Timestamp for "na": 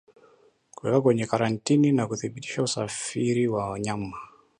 1.91-2.07